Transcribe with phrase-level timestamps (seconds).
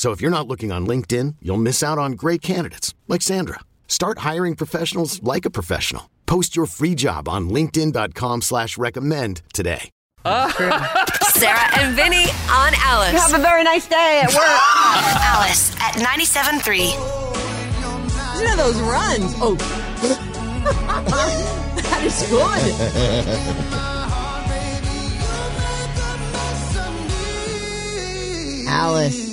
[0.00, 3.60] So if you're not looking on LinkedIn, you'll miss out on great candidates like Sandra.
[3.86, 6.08] Start hiring professionals like a professional.
[6.24, 9.90] Post your free job on LinkedIn.com slash recommend today.
[10.24, 13.12] Sarah and Vinny on Alice.
[13.12, 14.40] Have a very nice day at work.
[14.40, 18.38] Alice at 97.3.
[18.38, 19.34] you know those runs.
[19.36, 19.54] Oh.
[21.76, 22.74] that is good.
[28.66, 29.29] Alice.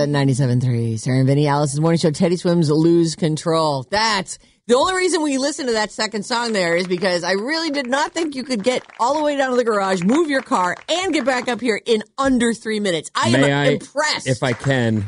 [0.00, 0.98] At 97.3.
[0.98, 2.10] Sarah and Vinny, Alice's morning show.
[2.10, 3.86] Teddy Swims lose control.
[3.90, 7.70] That's the only reason we listened to that second song there is because I really
[7.70, 10.40] did not think you could get all the way down to the garage, move your
[10.40, 13.10] car, and get back up here in under three minutes.
[13.14, 14.26] I am I, impressed.
[14.26, 15.04] if I can,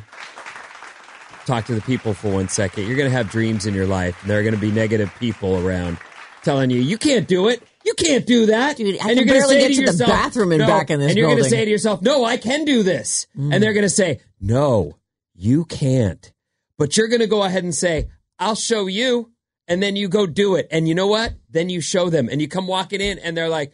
[1.47, 2.87] talk to the people for one second.
[2.87, 4.21] You're going to have dreams in your life.
[4.27, 5.97] There are going to be negative people around
[6.43, 7.63] telling you, you can't do it.
[7.85, 8.77] You can't do that.
[8.77, 10.67] Dude, I and can you're barely say get to the yourself, bathroom and no.
[10.67, 11.43] back in this And you're gonna.
[11.43, 11.51] Mm.
[11.51, 13.27] say to yourself, no, I can do this.
[13.35, 14.99] And they're going to say, no,
[15.35, 16.33] you can't.
[16.79, 19.31] But you're going to go ahead and say, I'll show you.
[19.69, 20.67] And then you go do it.
[20.71, 21.35] And you know what?
[21.51, 23.73] Then you show them and you come walking in and they're like,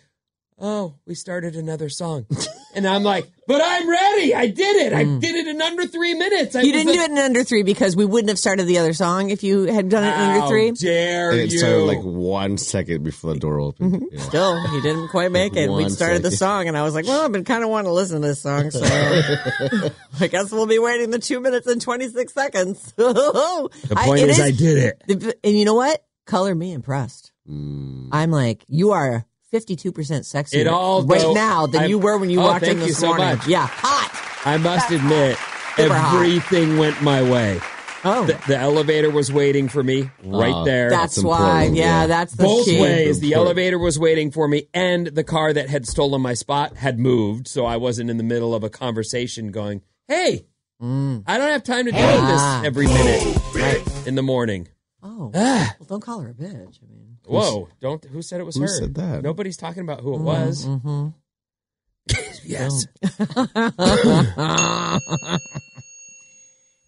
[0.59, 2.27] oh, we started another song.
[2.79, 4.35] and I'm like, but I'm ready.
[4.35, 4.93] I did it.
[4.93, 6.55] I did it in under three minutes.
[6.55, 6.67] I Mm.
[6.67, 8.93] you didn't the- do it in under three because we wouldn't have started the other
[8.93, 10.71] song if you had done it in under How three.
[10.73, 11.59] dare it you?
[11.59, 14.05] started like one second before the door opened.
[14.13, 14.21] Yeah.
[14.23, 15.69] Still, he didn't quite make it.
[15.71, 17.89] We One started the song, and I was like, "Well, I've been kind of wanting
[17.89, 18.81] to listen to this song, so
[20.21, 23.13] I guess we'll be waiting the two minutes and twenty six seconds." the
[23.89, 25.39] the point is, I did it.
[25.43, 26.05] and you know what?
[26.27, 27.33] Color me impressed.
[27.51, 28.09] Mm.
[28.13, 31.91] I'm like, you are fifty two percent sexier It all right go- now than I'm-
[31.91, 33.27] you were when you Oh, walked in thank you this so morning.
[33.37, 33.47] much.
[33.47, 34.11] Yeah, hot.
[34.45, 35.37] I must admit,
[35.77, 36.15] Super hot.
[36.17, 37.61] everything went my way.
[38.05, 40.89] Oh, The, the elevator was waiting for me right Oh, there.
[40.89, 41.65] that's, that's why.
[41.65, 41.73] Yeah,
[42.03, 42.07] yeah.
[42.07, 42.81] that's the Both key.
[42.81, 46.77] ways, the elevator was waiting for me, and the car that had stolen my spot
[46.77, 50.47] had moved, so I wasn't in the middle of a conversation going, "Hey,
[50.81, 51.25] Mm.
[51.27, 52.61] I don't have time to deal with Ah.
[52.63, 54.69] this every minute in the morning."
[55.03, 55.75] Oh, Ah.
[55.81, 56.79] well, don't call her a bitch.
[56.81, 57.69] I mean, Whoa!
[57.81, 58.69] Don't who said it was who her?
[58.69, 59.23] said that?
[59.23, 60.67] Nobody's talking about who it was.
[60.67, 61.15] mhm.
[62.45, 62.87] yes.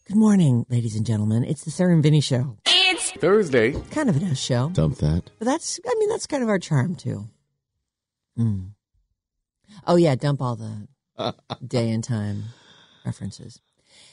[0.07, 1.45] Good morning, ladies and gentlemen.
[1.45, 2.57] It's the Sarah and Vinny show.
[2.67, 3.73] It's Thursday.
[3.91, 4.71] Kind of a nice show.
[4.71, 5.31] Dump that.
[5.39, 7.27] But that's, I mean, that's kind of our charm too.
[8.39, 8.71] Mm.
[9.87, 10.89] Oh yeah, dump all the
[11.67, 12.45] day and time
[13.05, 13.61] references.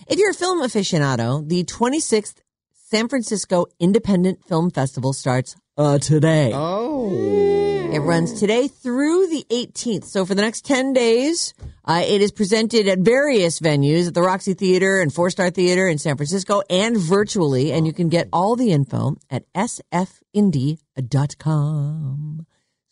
[0.08, 2.42] If you're a film aficionado, the 26th
[2.74, 6.52] San Francisco Independent Film Festival starts uh, today.
[6.54, 7.68] Oh.
[7.92, 10.04] It runs today through the 18th.
[10.06, 11.54] So for the next 10 days,
[11.86, 15.88] uh, it is presented at various venues at the Roxy Theater and Four Star Theater
[15.88, 17.72] in San Francisco and virtually.
[17.72, 20.78] And you can get all the info at sfindie.com.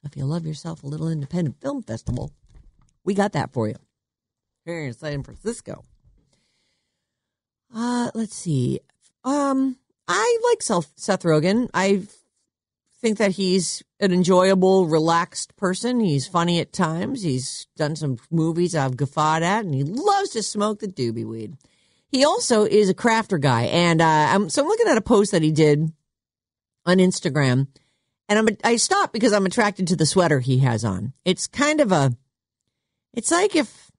[0.01, 2.31] So if you love yourself a little independent film festival,
[3.03, 3.75] we got that for you
[4.65, 5.83] here in San Francisco.
[7.73, 8.79] Uh, let's see.
[9.23, 11.69] Um, I like Seth, Seth Rogen.
[11.73, 12.03] I
[13.05, 15.99] think that he's an enjoyable, relaxed person.
[15.99, 17.21] He's funny at times.
[17.21, 21.55] He's done some movies I've guffawed at, and he loves to smoke the doobie weed.
[22.07, 25.33] He also is a crafter guy, and uh, I'm so I'm looking at a post
[25.33, 25.93] that he did
[26.87, 27.67] on Instagram,
[28.27, 31.13] and I'm I stopped because I'm attracted to the sweater he has on.
[31.25, 32.11] It's kind of a,
[33.13, 33.91] it's like if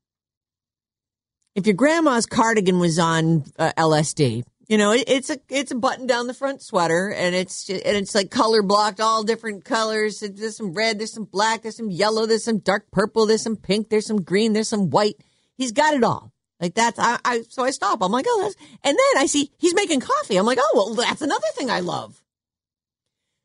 [1.55, 4.43] if your grandma's cardigan was on uh, LSD.
[4.69, 7.85] You know, it, it's a it's a button down the front sweater, and it's just,
[7.85, 10.21] and it's like color blocked, all different colors.
[10.21, 13.57] There's some red, there's some black, there's some yellow, there's some dark purple, there's some
[13.57, 15.17] pink, there's some green, there's some white.
[15.57, 16.33] He's got it all.
[16.61, 18.03] Like that's I, I so I stop.
[18.03, 20.37] I'm like, oh, that's and then I see he's making coffee.
[20.37, 22.23] I'm like, oh, well, that's another thing I love.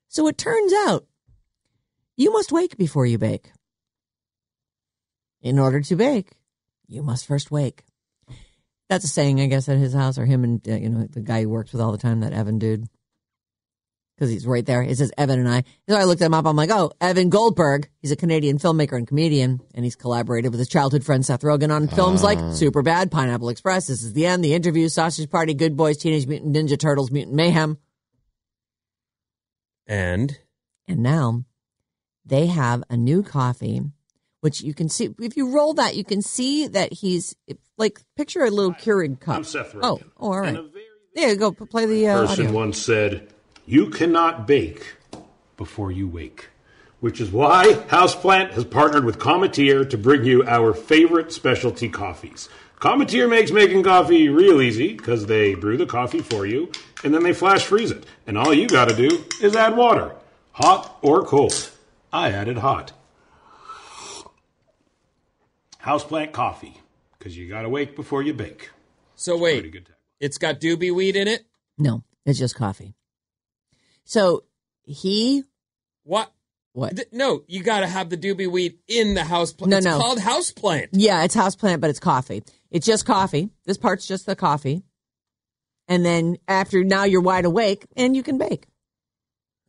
[0.08, 1.06] So it turns out
[2.18, 3.52] you must wake before you bake.
[5.42, 6.32] In order to bake,
[6.88, 7.84] you must first wake.
[8.92, 11.22] That's a saying, I guess, at his house or him and uh, you know the
[11.22, 12.90] guy he works with all the time, that Evan dude.
[14.18, 14.82] because he's right there.
[14.82, 15.64] It says Evan and I.
[15.88, 16.46] So I looked him up.
[16.46, 17.88] I'm like, oh, Evan Goldberg.
[18.02, 21.72] He's a Canadian filmmaker and comedian, and he's collaborated with his childhood friend Seth Rogen
[21.74, 25.78] on films like Superbad, Pineapple Express, This Is the End, The Interview, Sausage Party, Good
[25.78, 27.78] Boys, Teenage Mutant Ninja Turtles, Mutant Mayhem.
[29.88, 30.38] And
[30.86, 31.46] And now
[32.26, 33.84] they have a new coffee,
[34.42, 35.14] which you can see.
[35.20, 37.36] If you roll that, you can see that he's
[37.78, 39.38] like, picture a little Keurig cup.
[39.38, 39.80] I'm Seth Rogen.
[39.84, 40.56] Oh, oh, all right.
[40.56, 40.86] A very
[41.16, 41.52] There you go.
[41.52, 42.58] Play the uh, person audio.
[42.58, 43.28] once said,
[43.66, 44.96] "You cannot bake
[45.58, 46.50] before you wake,"
[47.00, 52.50] which is why Houseplant has partnered with Cometeer to bring you our favorite specialty coffees.
[52.80, 56.72] Cometeer makes making coffee real easy because they brew the coffee for you
[57.04, 60.16] and then they flash freeze it, and all you got to do is add water,
[60.54, 61.70] hot or cold.
[62.12, 62.94] I added hot.
[65.84, 66.78] Houseplant coffee
[67.18, 68.70] because you got to wake before you bake.
[69.16, 69.90] so Pretty wait, good.
[70.20, 71.46] it's got doobie weed in it.
[71.78, 72.94] No, it's just coffee.
[74.04, 74.44] So
[74.84, 75.44] he
[76.04, 76.32] What?
[76.74, 76.96] what?
[76.96, 79.72] Th- No, you got to have the doobie weed in the house plant.
[79.72, 80.00] No, it's no.
[80.00, 80.90] called houseplant.
[80.94, 82.44] Yeah, it's houseplant, but it's coffee.
[82.70, 83.50] It's just coffee.
[83.66, 84.84] This part's just the coffee.
[85.88, 88.68] And then after now you're wide awake and you can bake.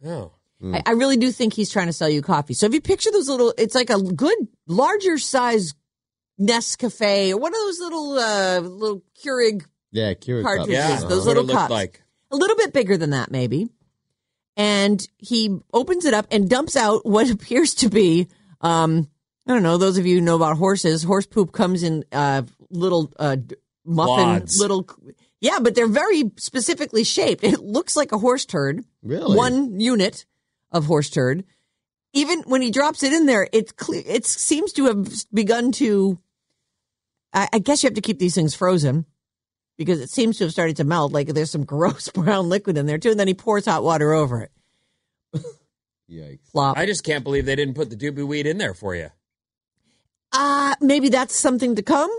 [0.05, 0.33] Oh,
[0.65, 2.55] I, I really do think he's trying to sell you coffee.
[2.55, 4.37] So if you picture those little, it's like a good
[4.69, 5.75] larger size
[6.47, 10.43] Nescafe or one of those little uh little Keurig, Yeah, Keurig.
[10.43, 10.89] Cartridges, yeah.
[11.01, 11.71] those That's what little cups.
[11.71, 12.03] like.
[12.31, 13.69] a little bit bigger than that maybe.
[14.57, 18.29] And he opens it up and dumps out what appears to be
[18.61, 19.09] um
[19.47, 22.43] I don't know, those of you who know about horses, horse poop comes in uh
[22.71, 23.37] little uh
[23.85, 24.59] muffin Wads.
[24.61, 24.89] little
[25.41, 27.43] yeah, but they're very specifically shaped.
[27.43, 28.85] It looks like a horse turd.
[29.03, 29.37] Really?
[29.37, 30.25] One unit
[30.71, 31.45] of horse turd.
[32.15, 36.19] Even when he drops it in there, it cle- it seems to have begun to.
[37.33, 39.07] I, I guess you have to keep these things frozen
[39.79, 41.13] because it seems to have started to melt.
[41.13, 44.13] Like there's some gross brown liquid in there too, and then he pours hot water
[44.13, 44.51] over it.
[46.11, 46.51] Yikes.
[46.51, 46.77] Flop.
[46.77, 49.09] I just can't believe they didn't put the doobie weed in there for you.
[50.33, 52.11] Uh maybe that's something to come.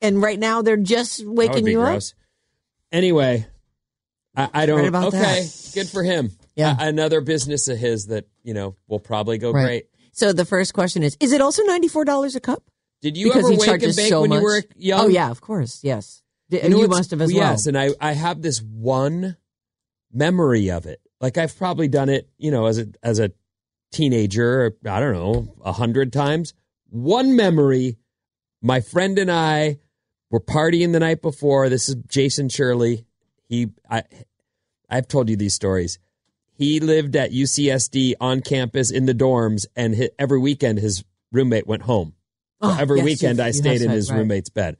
[0.00, 2.02] And right now they're just That would waking be you up.
[2.90, 3.46] Anyway,
[4.36, 4.80] I, I don't.
[4.80, 5.70] Right about okay, that.
[5.74, 6.30] good for him.
[6.56, 6.76] Yeah.
[6.78, 9.64] A- another business of his that you know will probably go Right.
[9.64, 9.86] great.
[10.12, 12.62] So the first question is: Is it also ninety four dollars a cup?
[13.02, 14.38] Did you because ever he wake and bake so when much.
[14.38, 15.00] you were oh, young?
[15.00, 16.22] Oh yeah, of course, yes.
[16.48, 17.50] You, know you must have as well.
[17.50, 19.36] Yes, and I I have this one
[20.12, 21.00] memory of it.
[21.20, 23.32] Like I've probably done it, you know, as a as a
[23.90, 24.76] teenager.
[24.86, 26.54] I don't know, a hundred times.
[26.88, 27.98] One memory.
[28.64, 29.78] My friend and I
[30.30, 31.68] were partying the night before.
[31.68, 33.04] This is Jason Shirley.
[33.48, 34.04] He I
[34.88, 35.98] I've told you these stories.
[36.54, 41.02] He lived at UCSD on campus in the dorms, and hi every weekend his
[41.32, 42.14] roommate went home.
[42.62, 44.18] Oh, every yes, weekend you- I stayed in his right.
[44.18, 44.76] roommate's bed.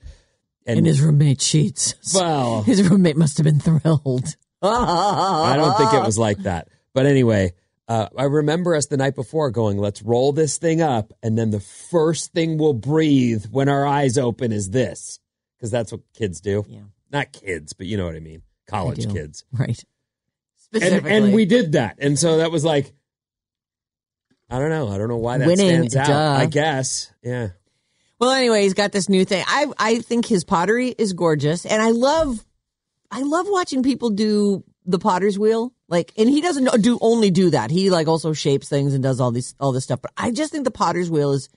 [0.67, 1.95] And in his roommate sheets.
[2.15, 4.37] Well- his roommate must have been thrilled.
[4.63, 6.69] I don't think it was like that.
[6.95, 7.53] But anyway,
[7.89, 11.13] uh, I remember us the night before going, let's roll this thing up.
[11.23, 15.19] And then the first thing we'll breathe when our eyes open is this.
[15.57, 16.65] Because that's what kids do.
[16.69, 16.81] Yeah.
[17.11, 18.43] Not kids, but you know what I mean.
[18.69, 19.13] College do.
[19.13, 19.45] kids.
[19.53, 19.69] right.
[19.69, 19.79] And,
[20.83, 21.11] Specifically.
[21.11, 21.97] and we did that.
[21.99, 22.93] And so that was like,
[24.49, 24.89] I don't know.
[24.89, 26.07] I don't know why that Winning, stands out.
[26.07, 26.33] duh.
[26.41, 27.11] I guess.
[27.23, 27.49] Yeah.
[28.23, 29.43] Well, anyway, he's got this new thing.
[29.49, 32.39] I I think his pottery is gorgeous, and I love
[33.11, 35.73] I love watching people do the potter's wheel.
[35.89, 37.73] Like, and he doesn't do only do that.
[37.73, 40.03] He like also shapes things and does all these all this stuff.
[40.03, 41.49] But I just think the potter's wheel is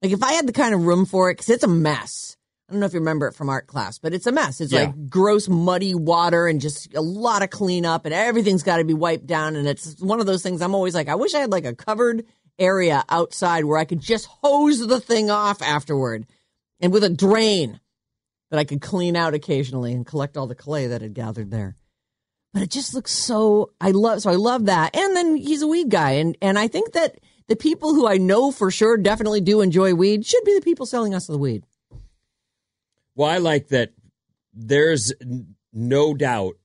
[0.00, 2.38] like if I had the kind of room for it, because it's a mess.
[2.66, 4.58] I don't know if you remember it from art class, but it's a mess.
[4.62, 4.84] It's Yeah.
[4.84, 8.94] like gross, muddy water and just a lot of cleanup, and everything's got to be
[8.94, 9.56] wiped down.
[9.56, 11.74] And it's one of those things I'm always like, I wish I had like a
[11.74, 12.24] covered
[12.62, 16.26] area outside where I could just hose the thing off afterward
[16.80, 17.80] and with a drain
[18.50, 21.76] that I could clean out occasionally and collect all the clay that had gathered there.
[22.52, 24.94] But it just looks so I love so I love that.
[24.94, 28.18] And then he's a weed guy and and I think that the people who I
[28.18, 31.64] know for sure definitely do enjoy weed should be the people selling us the weed.
[33.14, 33.92] Well, I like that
[34.52, 35.12] there's
[35.72, 36.56] no doubt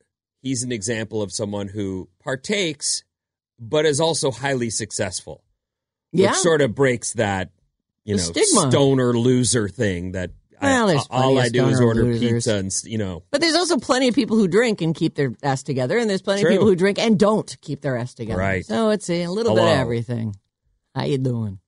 [0.42, 3.04] he's an example of someone who partakes,
[3.60, 5.44] but is also highly successful.
[6.12, 6.30] Yeah.
[6.32, 7.52] Which sort of breaks that,
[8.06, 8.72] you The know, stigma.
[8.72, 12.46] stoner loser thing that Well, I, all I do is order losers.
[12.46, 15.34] pizza and, you know, But there's also plenty of people who drink and keep their
[15.44, 16.52] ass together, and there's plenty True.
[16.52, 18.40] of people who drink and don't keep their ass together.
[18.40, 18.66] Right.
[18.66, 20.36] So it's a little bit of everything.
[20.96, 21.60] How you doing?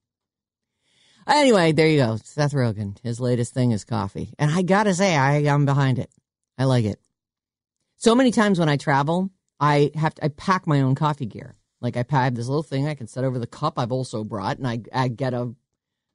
[1.27, 2.17] Anyway, there you go.
[2.24, 2.98] Seth Rogen.
[3.03, 6.10] His latest thing is coffee, and I gotta say, I I'm behind it.
[6.58, 7.00] I like it.
[7.98, 9.29] So many times when I travel,
[9.60, 11.55] I have to I pack my own coffee gear.
[11.82, 14.58] Like I have this little thing I can set over the cup I've also brought,
[14.58, 15.54] and I I get a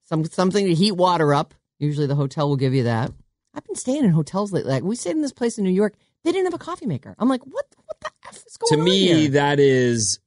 [0.05, 1.55] some something to heat water up.
[1.79, 3.11] Usually the hotel will give you that.
[3.55, 4.73] I've been staying in hotels lately.
[4.73, 5.95] Like we stayed in this place in New York.
[6.25, 7.15] They didn't have a coffee maker.
[7.19, 7.67] I'm like, what?
[7.85, 8.43] What the f?
[8.45, 9.31] What's going to on To me, here?
[9.33, 10.19] that is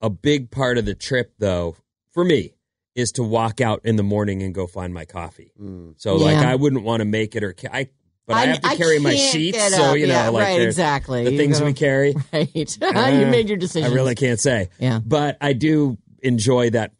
[0.00, 1.76] a big part of the trip, though.
[2.12, 2.54] For me,
[2.94, 5.52] is to walk out in the morning and go find my coffee.
[5.60, 5.94] Mm.
[5.96, 7.88] So, like, I wouldn't want to make it or I.
[8.26, 11.24] But I, have to I carry my sheets, so you know, Yeah, like right, exactly.
[11.24, 12.14] the You things we carry.
[12.32, 12.78] Right.
[12.82, 13.90] Uh, you made your decision.
[13.90, 14.70] I really can't say.
[14.78, 15.00] Yeah.
[15.04, 16.92] But I do enjoy that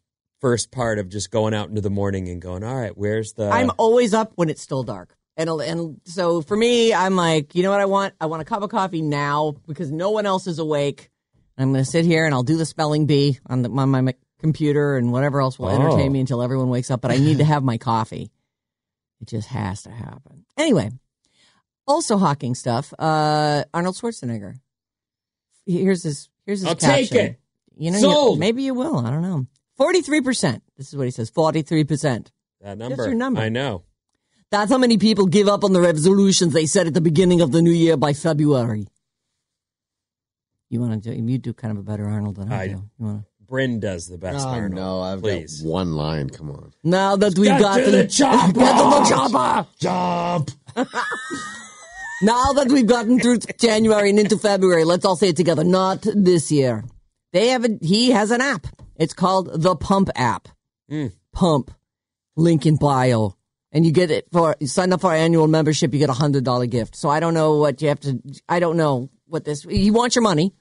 [0.43, 3.49] first part of just going out into the morning and going, all right, where's the.
[3.49, 5.17] I'm always up when it's still dark.
[5.39, 8.13] And, and so for me, I'm like, you know what I want?
[8.21, 11.11] I want a cup of coffee now because no one else is awake.
[11.57, 14.15] I'm going to sit here and I'll do the spelling bee on, the, on my
[14.41, 15.75] computer and whatever else will Oh.
[15.75, 17.01] entertain me until everyone wakes up.
[17.01, 18.31] But I need to have my coffee.
[19.23, 20.45] It just has to happen.
[20.57, 20.91] Anyway,
[21.87, 22.93] also hawking stuff.
[22.99, 24.55] Uh, Arnold Schwarzenegger.
[25.67, 26.29] Here's his.
[26.47, 27.27] Here's his I'll take caption.
[27.27, 27.41] it.
[27.77, 28.37] You know, Sold.
[28.37, 28.99] you- maybe you will.
[28.99, 29.47] I don't know.
[29.77, 30.63] Forty-three percent.
[30.77, 31.31] This is what he says.
[31.31, 32.31] Forty-three percent.
[32.61, 33.05] that number.
[33.07, 33.41] your number.
[33.41, 33.83] I know.
[34.51, 37.51] That's how many people give up on the resolutions they set at the beginning of
[37.51, 38.87] the new year by February.
[40.71, 41.21] You want to do?
[41.23, 42.73] You do kind of a better Arnold than I, I- do.
[42.73, 43.29] You want to?
[43.47, 44.47] Bryn does the best.
[44.47, 44.73] Oh, Arnold.
[44.73, 45.61] no, I've Please.
[45.61, 46.31] got one line.
[46.31, 46.73] Come on.
[46.83, 48.53] Now that we've Get got to the chopper!
[48.59, 49.69] Get to the chopper!
[49.79, 50.51] Jump!
[52.25, 55.63] Now that we've gotten through January and into February, let's all say it together.
[55.63, 56.85] Not this year.
[57.33, 58.67] They have a, he has an app.
[58.97, 60.49] It's called the Pump app.
[60.89, 61.09] Hmm.
[61.33, 61.71] Pump.
[62.35, 63.37] Link in bio.
[63.73, 66.15] And you get it for, you sign up for our annual membership, you get a
[66.15, 66.97] hundred dollar gift.
[66.97, 70.15] So I don't know what you have to, I don't know what this, you want
[70.15, 70.55] your money.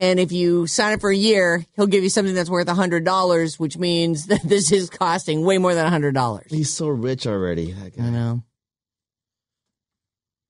[0.00, 2.74] And if you sign up for a year, he'll give you something that's worth a
[2.74, 6.46] hundred dollars, which means that this is costing way more than a hundred dollars.
[6.48, 7.74] He's so rich already.
[8.00, 8.42] I know.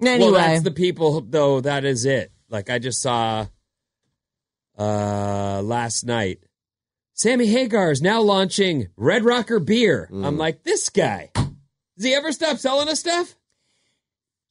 [0.00, 0.31] Anyway.
[0.31, 1.61] Well, that's the people, though.
[1.61, 2.31] That is it.
[2.49, 3.47] Like I just saw
[4.78, 6.38] uh last night.
[7.14, 10.09] Sammy Hagar is now launching Red Rocker beer.
[10.12, 11.31] I'm like, this guy.
[11.35, 13.35] Does he ever stop selling us stuff?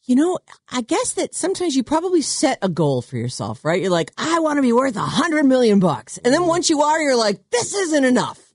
[0.04, 0.40] You know,
[0.70, 3.82] I guess that sometimes you probably set a goal for yourself, right?
[3.82, 6.18] You're like, I want to be worth a hundred million bucks.
[6.18, 8.54] And then once you are, you're like, this isn't enough.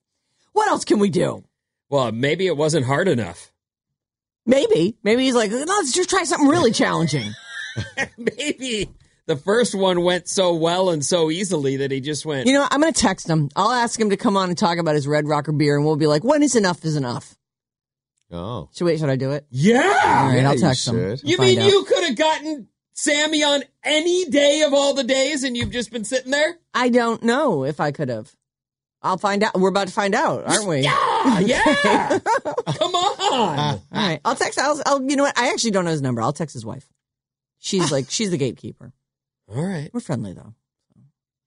[0.53, 1.45] What else can we do?
[1.91, 3.52] Well, maybe it wasn't hard enough.
[4.45, 7.31] Maybe, maybe he's like, let's just try something really challenging.
[8.19, 8.89] maybe
[9.27, 12.47] the first one went so well and so easily that he just went.
[12.47, 13.51] You know, I'm going to text him.
[13.55, 15.97] I'll ask him to come on and talk about his Red Rocker beer and we'll
[15.97, 17.37] be like, when is enough is enough?
[18.33, 18.69] Oh.
[18.75, 19.47] Should wait, should I do it?
[19.51, 19.77] yeah.
[19.79, 21.17] All right, Yeah, I'll you text him.
[21.23, 21.69] You mean out.
[21.69, 25.93] you could have gotten Sammy on any day of all the days and you've just
[25.93, 26.57] been sitting there?
[26.75, 28.35] I don't know if I could have.
[29.03, 29.59] I'll find out.
[29.59, 30.81] We're about to find out, aren't we?
[30.81, 32.19] Yeah, yeah.
[32.21, 33.59] Come on.
[33.59, 34.21] All right.
[34.25, 34.59] I'll text.
[34.59, 35.03] I'll, I'll.
[35.03, 35.37] You know what?
[35.37, 36.23] I actually don't know his number.
[36.23, 36.87] I'll text his wife.
[37.59, 38.93] She's like, she's the gatekeeper.
[39.49, 39.91] All right.
[39.93, 40.55] We're friendly though.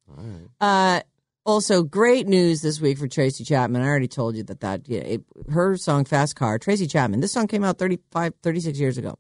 [0.10, 0.48] All right.
[0.60, 1.02] Uh,
[1.46, 3.82] also, great news this week for Tracy Chapman.
[3.82, 7.20] I already told you that that yeah, it, her song "Fast Car." Tracy Chapman.
[7.22, 9.18] This song came out 35, 36 years ago.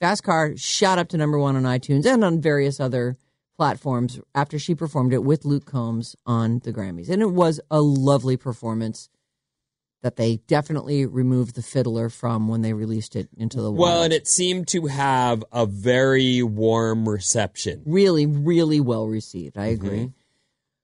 [0.00, 3.16] "Fast Car" shot up to number one on iTunes and on various other
[3.60, 7.82] platforms after she performed it with Luke Combs on the Grammys, and it was a
[7.82, 9.10] lovely performance.
[10.00, 13.78] That they definitely removed the fiddler from when they released it into the world.
[13.78, 17.82] Well, and it seemed to have a very warm reception.
[17.84, 19.58] really, really well received.
[19.58, 20.10] I agree.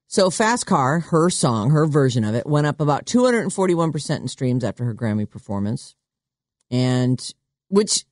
[0.05, 4.63] So Fast Car, her song, her version of it, went up about 241% in streams
[4.63, 5.95] after her Grammy performance.
[6.69, 7.19] And
[7.69, 8.05] which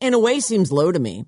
[0.00, 1.24] in a way seems low to me.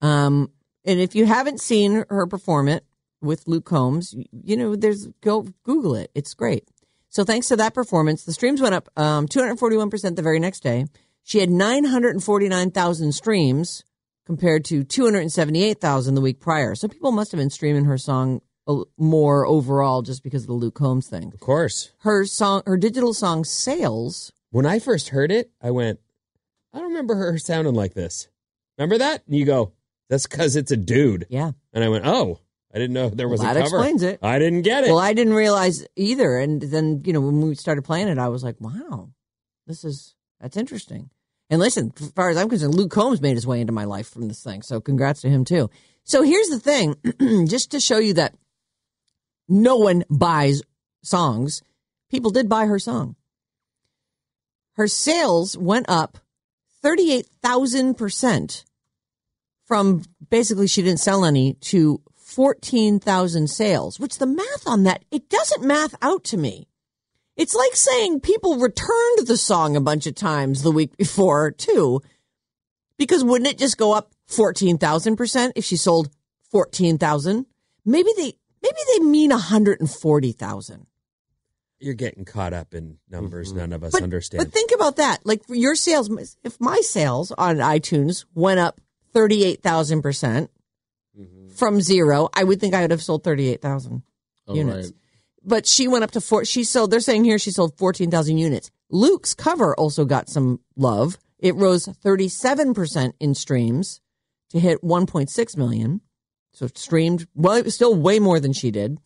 [0.00, 0.52] Um,
[0.86, 2.84] and if you haven't seen her perform it
[3.20, 6.10] with Luke Combs, you know, there's go Google it.
[6.14, 6.68] It's great.
[7.08, 10.86] So thanks to that performance, the streams went up um, 241% the very next day.
[11.22, 13.84] She had 949,000 streams
[14.26, 16.74] compared to 278,000 the week prior.
[16.74, 18.42] So people must have been streaming her song
[18.96, 21.32] more overall just because of the Luke Combs thing.
[21.32, 21.90] Of course.
[21.98, 24.32] Her song, her digital song sales.
[24.50, 26.00] When I first heard it, I went,
[26.72, 28.28] I don't remember her sounding like this.
[28.76, 29.22] Remember that?
[29.26, 29.72] And you go,
[30.08, 31.26] that's because it's a dude.
[31.28, 31.52] Yeah.
[31.72, 32.40] And I went, oh,
[32.74, 33.76] I didn't know there was Well, a that cover.
[33.78, 34.18] explains it.
[34.22, 34.88] I didn't get it.
[34.88, 36.36] Well, I didn't realize either.
[36.38, 39.10] And then, you know, when we started playing it, I was like, wow,
[39.66, 41.10] this is, that's interesting.
[41.48, 44.08] And listen, as far as I'm concerned, Luke Combs made his way into my life
[44.08, 44.62] from this thing.
[44.62, 45.70] So congrats to him too.
[46.04, 46.96] So here's the thing,
[47.48, 48.34] just to show you that
[49.48, 50.62] no one buys
[51.02, 51.62] songs,
[52.10, 53.16] people did buy her song.
[54.74, 56.18] Her sales went up
[56.84, 58.64] 38,000%
[59.66, 65.28] from basically she didn't sell any to 14,000 sales, which the math on that, it
[65.28, 66.68] doesn't math out to me.
[67.36, 72.00] It's like saying people returned the song a bunch of times the week before too,
[72.98, 76.10] because wouldn't it just go up 14,000% if she sold
[76.50, 77.46] 14,000?
[77.84, 78.32] Maybe they,
[78.62, 80.86] maybe they mean 140,000.
[81.78, 83.58] You're getting caught up in numbers mm-hmm.
[83.58, 84.42] none of us But, understand.
[84.42, 85.24] but think about that.
[85.24, 88.80] Like for your sales, if my sales on iTunes went up
[89.16, 90.48] 38,000%,
[91.56, 92.28] from zero.
[92.34, 94.02] I would think I would have sold 38,000
[94.48, 94.88] Oh, units.
[94.88, 94.96] right.
[95.42, 96.44] But she went up to four.
[96.44, 98.70] She sold, they're saying here she sold 14,000 units.
[98.90, 101.18] Luke's cover also got some love.
[101.38, 104.00] It rose 37% in streams
[104.50, 106.00] to hit 1.6 million.
[106.52, 108.98] So it streamed, well, it was still way more than she did.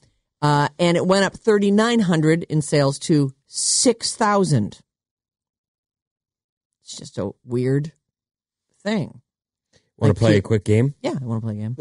[0.42, 4.80] Uh, and it went up 3,900 in sales to 6,000.
[6.82, 7.92] It's just a weird
[8.82, 9.20] thing.
[10.00, 10.94] Want to play a quick game?
[11.02, 11.76] Yeah, I want to play a game.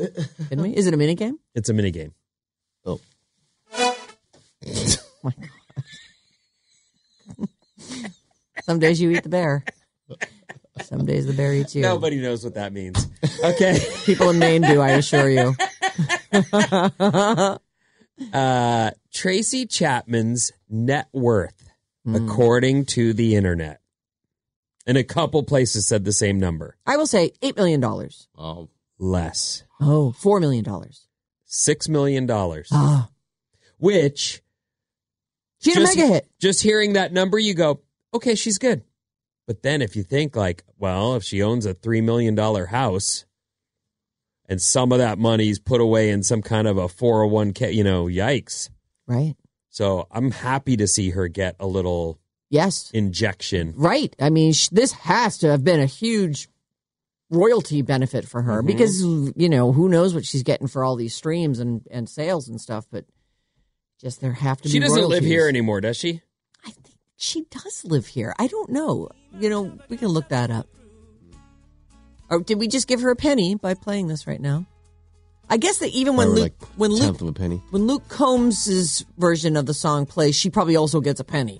[0.49, 0.75] Kidding me?
[0.75, 1.39] Is it a mini game?
[1.55, 2.13] It's a mini game.
[2.85, 2.99] Oh.
[5.23, 5.49] My God.
[8.63, 9.63] Some days you eat the bear.
[10.81, 11.81] Some days the bear eats you.
[11.81, 13.07] Nobody knows what that means.
[13.43, 13.79] Okay.
[14.05, 15.55] People in Maine do, I assure you.
[18.33, 21.69] uh, Tracy Chapman's net worth,
[22.05, 22.15] Hmm.
[22.15, 23.78] according to the internet,
[24.89, 26.75] and a couple places said the same number.
[26.83, 27.83] I will say $8 million.
[28.35, 29.63] Oh, Less.
[29.79, 30.65] Oh, $4 million.
[31.45, 32.69] Six million dollars.
[32.71, 33.09] Ah,
[33.77, 34.41] Which
[35.59, 36.27] she had a just, mega hit.
[36.39, 37.81] just hearing that number, you go,
[38.15, 38.81] okay, she's good.
[39.45, 43.25] But then if you think like, well, if she owns a three million dollar house
[44.47, 48.05] and some of that money's put away in some kind of a 401k, you know,
[48.05, 48.69] yikes.
[49.05, 49.35] Right.
[49.69, 52.19] So I'm happy to see her get a little
[52.49, 52.89] Yes.
[52.91, 53.73] injection.
[53.77, 54.15] Right.
[54.19, 56.49] I mean, sh- this has to have been a huge
[57.29, 58.49] royalty benefit for Mm-hmm.
[58.49, 62.09] her because, you know, who knows what she's getting for all these streams and, and
[62.09, 63.05] sales and stuff, but
[64.01, 66.21] just there have to She be doesn't live here anymore, does she?
[66.65, 68.33] I think she does live here.
[68.39, 69.09] I don't know.
[69.37, 70.67] You know, we can look that up.
[72.29, 74.65] Or did we just give her a penny by playing this right now?
[75.49, 77.61] I guess that even when Luke like when Luke tenth of a penny.
[77.71, 81.59] when Luke Combs's version of the song plays, she probably also gets a penny.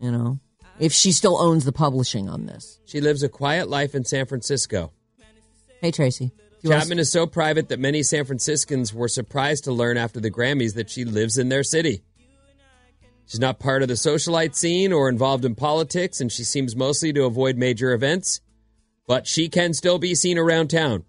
[0.00, 0.38] You know,
[0.78, 2.78] if she still owns the publishing on this.
[2.84, 4.92] She lives a quiet life in San Francisco.
[5.80, 9.72] Hey Tracy, you wanna- Chapman is so private that many San Franciscans were surprised to
[9.72, 12.02] learn after the Grammys that she lives in their city.
[13.26, 17.12] She's not part of the socialite scene or involved in politics, and she seems mostly
[17.12, 18.40] to avoid major events,
[19.06, 21.04] but she can still be seen around town.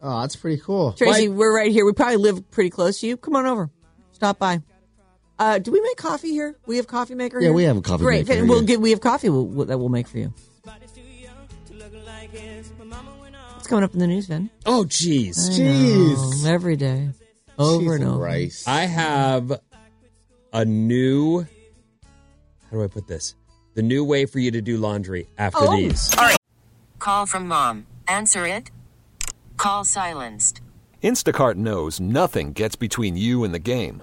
[0.00, 0.92] Oh, that's pretty cool.
[0.92, 1.84] Tracy, Why- we're right here.
[1.84, 3.16] We probably live pretty close to you.
[3.16, 3.70] Come on over.
[4.12, 4.62] Stop by.
[5.42, 6.54] Uh, do we make coffee here?
[6.66, 7.40] We have coffee maker.
[7.40, 7.52] Yeah, here?
[7.52, 8.28] we have a coffee Great.
[8.28, 8.66] maker here, We'll yeah.
[8.66, 8.80] give.
[8.80, 10.32] We have coffee we'll, we'll- that we'll make for you.
[13.54, 14.50] What's coming up in the news, Vin?
[14.66, 15.48] Oh, jeez.
[15.50, 16.46] I Jeez.
[16.46, 17.10] every day,
[17.58, 18.22] over and over.
[18.22, 18.64] Rice.
[18.68, 19.52] I have
[20.52, 21.40] a new.
[21.42, 21.46] How
[22.70, 23.34] do I put this?
[23.74, 25.76] The new way for you to do laundry after Oh.
[25.76, 26.14] these.
[27.00, 27.86] Call from mom.
[28.06, 28.70] Answer it.
[29.56, 30.60] Call silenced.
[31.02, 34.02] Instacart knows nothing gets between you and the game.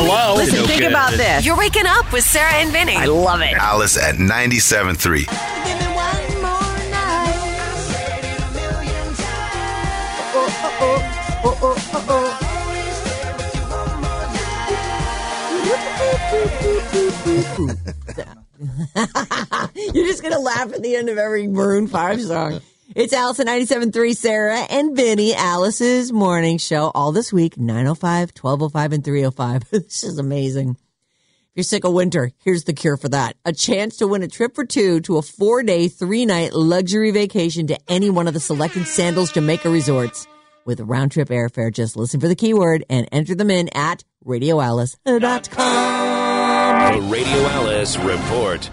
[0.00, 0.36] Hello.
[0.36, 1.44] Listen, think about this.
[1.44, 2.94] You're waking up with Sarah and Vinny.
[2.94, 3.52] I love it.
[3.54, 5.26] Alice at 97.3.
[19.94, 22.60] You're just gonna laugh at the end of every Maroon Five song.
[22.98, 28.92] It's Alice at 97.3, Sarah and Vinny, Alice's morning show, all this week, 905, 1205,
[28.92, 29.70] and 305.
[29.86, 30.70] this is amazing.
[30.70, 30.76] If
[31.54, 33.36] you're sick of winter, here's the cure for that.
[33.44, 37.12] A chance to win a trip for two to a four day, three night luxury
[37.12, 40.26] vacation to any one of the selected Sandals Jamaica resorts
[40.64, 41.72] with round trip airfare.
[41.72, 46.94] Just listen for the keyword and enter them in at radioalice.com.
[46.94, 48.68] The Radio Alice Report.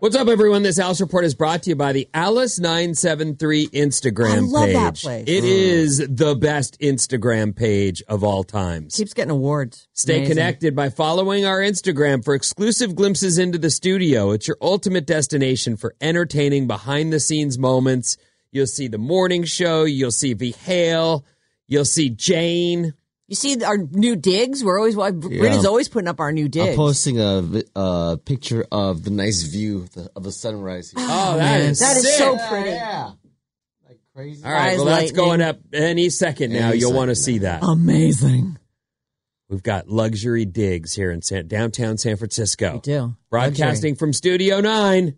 [0.00, 0.62] What's up, everyone?
[0.62, 4.74] This Alice Report is brought to you by the Alice973 Instagram I love page.
[4.74, 5.24] that place.
[5.26, 5.48] It Mm.
[5.48, 8.94] is the best Instagram page of all times.
[8.94, 9.88] Keeps getting awards.
[9.94, 10.36] Stay Amazing.
[10.36, 14.30] connected by following our Instagram for exclusive glimpses into the studio.
[14.30, 18.16] It's your ultimate destination for entertaining behind the scenes moments.
[18.52, 19.82] You'll see the morning show.
[19.82, 21.24] You'll see V Hale.
[21.66, 22.94] You'll see Jane.
[23.28, 24.64] You see our new digs?
[24.64, 26.70] We're always, Britta's always putting up our new digs.
[26.70, 30.90] I'm posting a vi- uh, picture of the nice view of the, of the sunrise.
[30.90, 31.06] Here.
[31.06, 32.16] Oh, that is that is sick.
[32.16, 32.70] so pretty.
[32.70, 33.10] Yeah.
[33.86, 34.42] Like crazy.
[34.42, 36.70] All right, Eyes well, that's going up any second now.
[36.70, 37.62] Any You'll want to see that.
[37.62, 38.58] Amazing.
[39.50, 42.74] We've got luxury digs here in San, downtown San Francisco.
[42.74, 43.14] We do.
[43.30, 45.16] Broadcasting from Studio 9.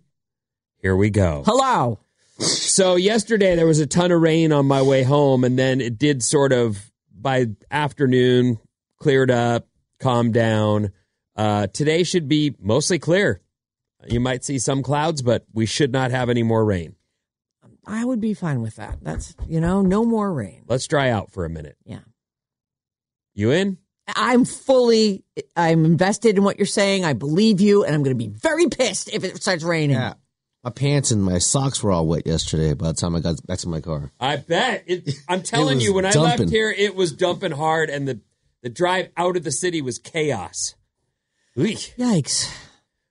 [0.78, 1.44] Here we go.
[1.46, 2.00] Hello.
[2.38, 5.98] So, yesterday there was a ton of rain on my way home, and then it
[5.98, 6.89] did sort of
[7.20, 8.58] by afternoon
[8.98, 9.66] cleared up,
[9.98, 10.92] calmed down.
[11.36, 13.40] Uh, today should be mostly clear.
[14.06, 16.96] You might see some clouds, but we should not have any more rain.
[17.86, 18.98] I would be fine with that.
[19.02, 20.64] That's, you know, no more rain.
[20.66, 21.76] Let's dry out for a minute.
[21.84, 22.00] Yeah.
[23.34, 23.78] You in?
[24.14, 25.24] I'm fully,
[25.56, 27.04] I'm invested in what you're saying.
[27.04, 29.96] I believe you, and I'm going to be very pissed if it starts raining.
[29.96, 30.14] Yeah.
[30.62, 33.58] My pants and my socks were all wet yesterday by the time I got back
[33.60, 34.12] to my car.
[34.20, 34.84] I bet.
[34.86, 38.20] It, I'm telling was you, when I left here, it was dumping hard, and the,
[38.62, 40.74] the drive out of the city was chaos.
[41.56, 41.94] Eek.
[41.98, 42.52] Yikes.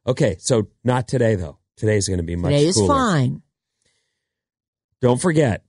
[0.05, 1.57] Okay, so not today, though.
[1.75, 2.93] Today's going to be much Today is cooler.
[2.93, 3.41] fine.
[5.01, 5.63] Don't forget,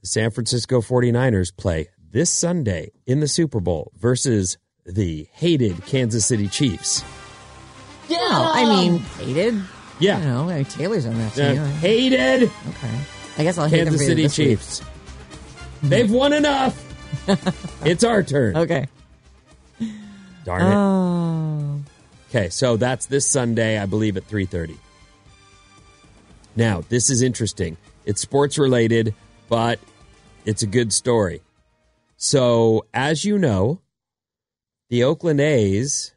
[0.00, 6.26] the San Francisco 49ers play this Sunday in the Super Bowl versus the hated Kansas
[6.26, 7.04] City Chiefs.
[8.08, 8.18] Yeah.
[8.20, 9.62] I mean, hated.
[10.02, 10.18] Yeah.
[10.24, 11.64] Know, I mean, Taylor's on that Uh, team.
[11.64, 12.98] hated Okay.
[13.38, 14.48] I guess I'll hate them Kansas for City this week.
[14.48, 14.82] Chiefs.
[15.82, 16.76] They've won enough.
[17.84, 18.56] it's our turn.
[18.56, 18.86] Okay.
[20.44, 20.74] Darn it.
[20.74, 21.80] Oh.
[22.30, 24.76] Okay, so that's this Sunday, I believe, at three thirty.
[26.56, 27.76] Now, this is interesting.
[28.04, 29.14] It's sports related,
[29.48, 29.78] but
[30.44, 31.42] it's a good story.
[32.16, 33.80] So, as you know,
[34.90, 36.14] the Oakland A's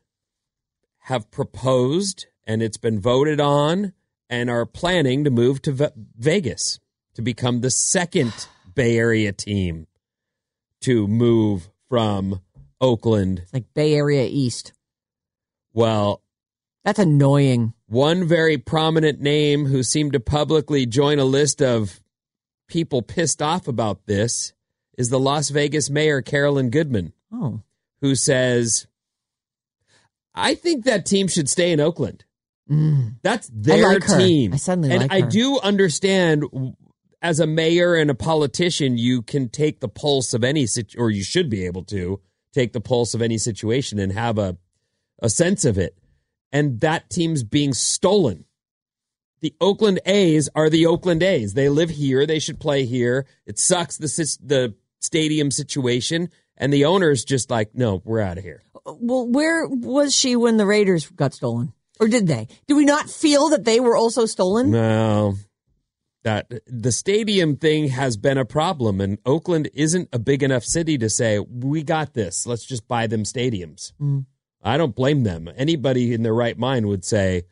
[1.03, 3.93] have proposed, and it's been voted on,
[4.29, 6.79] and are planning to move to Ve- Vegas
[7.15, 9.87] to become the second Bay Area team
[10.81, 12.41] to move from
[12.81, 13.39] Oakland.
[13.39, 14.73] It's like Bay Area East.
[15.73, 16.21] Well,
[16.83, 17.73] That's annoying.
[17.87, 21.99] one very prominent name who seemed to publicly join a list of
[22.67, 24.53] people pissed off about this
[24.97, 27.61] is the Las Vegas mayor, Carolyn Goodman, Oh.
[28.01, 28.87] who says,
[30.33, 32.23] I think that team should stay in Oakland.
[32.69, 33.17] Mm.
[33.21, 34.17] That's their like her.
[34.17, 34.53] team.
[34.53, 36.45] I suddenly and like I do understand
[37.21, 41.09] as a mayor and a politician, you can take the pulse of any situ- or
[41.09, 42.21] you should be able to
[42.53, 44.57] take the pulse of any situation and have a
[45.21, 45.97] a sense of it.
[46.51, 48.45] And that team's being stolen.
[49.41, 51.53] The Oakland A's are the Oakland A's.
[51.53, 52.25] They live here.
[52.25, 53.25] They should play here.
[53.45, 54.07] It sucks the
[54.41, 58.63] the stadium situation, and the owner's just like, no, we're out of here.
[58.85, 61.73] Well, where was she when the Raiders got stolen?
[61.99, 62.47] Or did they?
[62.67, 64.71] Do we not feel that they were also stolen?
[64.71, 65.35] No,
[66.23, 70.97] that the stadium thing has been a problem, and Oakland isn't a big enough city
[70.97, 72.45] to say we got this.
[72.45, 73.93] Let's just buy them stadiums.
[74.01, 74.25] Mm.
[74.61, 75.49] I don't blame them.
[75.55, 77.43] Anybody in their right mind would say,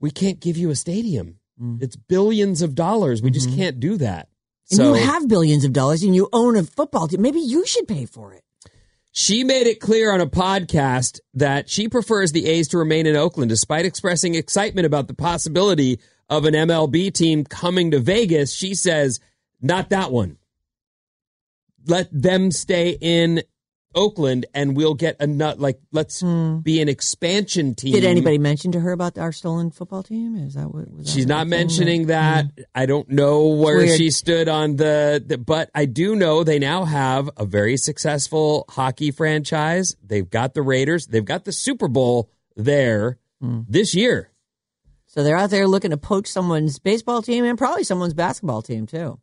[0.00, 1.38] we can't give you a stadium.
[1.80, 3.22] It's billions of dollars.
[3.22, 4.28] We just can't do that.
[4.70, 7.22] And So you have billions of dollars and you own a football team.
[7.22, 8.42] Maybe you should pay for it.
[9.12, 13.14] She made it clear on a podcast that she prefers the A's to remain in
[13.14, 18.54] Oakland, despite expressing excitement about the possibility of an MLB team coming to Vegas.
[18.54, 19.20] She says,
[19.60, 20.38] not that one.
[21.86, 23.42] Let them stay in
[23.94, 25.58] Oakland and we'll get a nut.
[25.60, 27.92] Like, let's be an expansion team.
[27.92, 28.00] Hmm.
[28.00, 30.36] Did anybody mention to her about our stolen football team?
[30.36, 30.90] Is that what?
[30.92, 32.46] Was that She's not mentioning that.
[32.74, 36.84] I don't know where she stood on the, the, but I do know they now
[36.84, 39.96] have a very successful hockey franchise.
[40.02, 41.06] They've got the Raiders.
[41.06, 43.62] They've got the Super Bowl there Hmm.
[43.68, 44.30] this year.
[45.06, 48.86] So they're out there looking to poach someone's baseball team and probably someone's basketball team
[48.86, 49.18] too.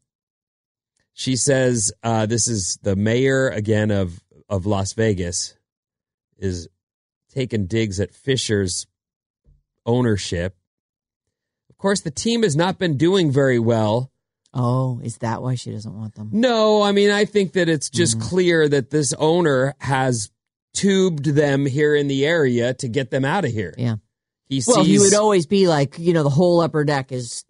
[1.13, 5.55] She says uh, this is the mayor again of of Las Vegas
[6.37, 6.67] is
[7.33, 8.87] taking digs at Fisher's
[9.85, 10.55] ownership.
[11.69, 14.11] Of course, the team has not been doing very well.
[14.53, 16.29] Oh, is that why she doesn't want them?
[16.31, 18.27] No, I mean, I think that it's just Mm-hmm.
[18.29, 20.31] clear that this owner has
[20.73, 23.73] tubed them here in the area to get them out of here.
[23.77, 23.95] Yeah.
[24.47, 27.45] He Well, he would always be like, you know, the whole upper deck is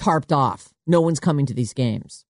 [0.00, 0.72] tarped off.
[0.86, 2.24] No one's coming to these games.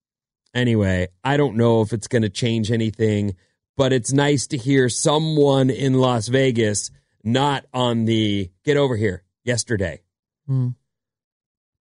[0.52, 3.35] Anyway, I don't know if it's going to change anything,
[3.77, 6.91] but it's nice to hear someone in Las Vegas
[7.23, 10.01] not on the get over here yesterday
[10.47, 10.69] Hmm.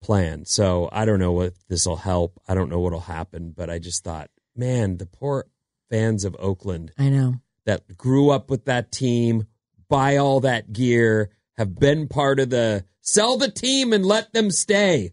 [0.01, 0.45] plan.
[0.45, 2.39] So I don't know what this will help.
[2.47, 5.45] I don't know what'll happen, but I just thought, man, the poor
[5.89, 7.35] fans of Oakland I know.
[7.65, 9.47] that grew up with that team,
[9.89, 14.49] buy all that gear, have been part of the sell the team and let them
[14.49, 15.11] stay.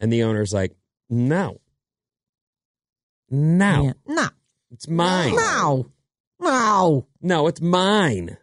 [0.00, 0.74] And the owner's like,
[1.08, 1.60] no.
[3.30, 3.84] No.
[3.84, 3.92] Yeah.
[4.06, 4.28] No.
[4.70, 5.34] It's mine.
[5.34, 5.86] No.
[6.40, 7.06] No.
[7.20, 8.36] No, it's mine.